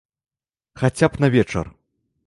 Хаця 0.81 1.05
б 1.13 1.21
на 1.25 1.33
вечар. 1.37 1.65